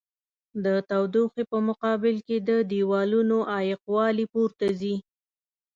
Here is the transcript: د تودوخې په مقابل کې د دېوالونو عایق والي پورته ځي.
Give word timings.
د 0.63 0.65
تودوخې 0.89 1.43
په 1.51 1.57
مقابل 1.67 2.15
کې 2.27 2.37
د 2.49 2.49
دېوالونو 2.71 3.37
عایق 3.53 3.81
والي 3.95 4.25
پورته 4.33 4.67
ځي. 4.79 4.95